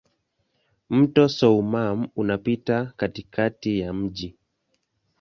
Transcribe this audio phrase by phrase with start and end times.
[0.89, 4.35] Mto Soummam unapita katikati ya mji.